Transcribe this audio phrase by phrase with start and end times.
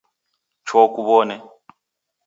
[0.67, 1.35] Choo kuwone